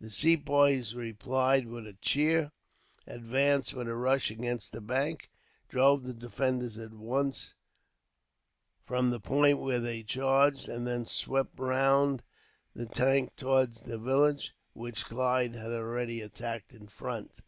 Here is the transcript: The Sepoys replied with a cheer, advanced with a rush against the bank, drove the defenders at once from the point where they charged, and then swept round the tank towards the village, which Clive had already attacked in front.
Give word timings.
The 0.00 0.08
Sepoys 0.08 0.94
replied 0.94 1.66
with 1.66 1.86
a 1.86 1.92
cheer, 1.92 2.50
advanced 3.06 3.74
with 3.74 3.86
a 3.88 3.94
rush 3.94 4.30
against 4.30 4.72
the 4.72 4.80
bank, 4.80 5.28
drove 5.68 6.02
the 6.02 6.14
defenders 6.14 6.78
at 6.78 6.94
once 6.94 7.52
from 8.86 9.10
the 9.10 9.20
point 9.20 9.58
where 9.58 9.78
they 9.80 10.02
charged, 10.02 10.66
and 10.66 10.86
then 10.86 11.04
swept 11.04 11.58
round 11.60 12.22
the 12.74 12.86
tank 12.86 13.36
towards 13.36 13.82
the 13.82 13.98
village, 13.98 14.54
which 14.72 15.04
Clive 15.04 15.52
had 15.52 15.72
already 15.72 16.22
attacked 16.22 16.72
in 16.72 16.86
front. 16.86 17.40